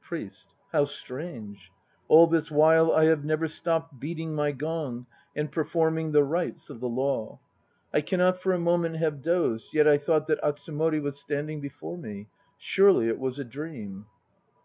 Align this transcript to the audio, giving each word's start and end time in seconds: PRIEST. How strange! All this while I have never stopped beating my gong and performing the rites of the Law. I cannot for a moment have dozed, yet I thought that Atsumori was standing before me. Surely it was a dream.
PRIEST. 0.00 0.48
How 0.72 0.86
strange! 0.86 1.70
All 2.08 2.26
this 2.26 2.50
while 2.50 2.90
I 2.90 3.04
have 3.04 3.24
never 3.24 3.46
stopped 3.46 4.00
beating 4.00 4.34
my 4.34 4.50
gong 4.50 5.06
and 5.36 5.52
performing 5.52 6.10
the 6.10 6.24
rites 6.24 6.68
of 6.68 6.80
the 6.80 6.88
Law. 6.88 7.38
I 7.94 8.00
cannot 8.00 8.38
for 8.40 8.52
a 8.52 8.58
moment 8.58 8.96
have 8.96 9.22
dozed, 9.22 9.72
yet 9.72 9.86
I 9.86 9.96
thought 9.96 10.26
that 10.26 10.42
Atsumori 10.42 10.98
was 11.00 11.20
standing 11.20 11.60
before 11.60 11.96
me. 11.96 12.26
Surely 12.56 13.06
it 13.06 13.20
was 13.20 13.38
a 13.38 13.44
dream. 13.44 14.06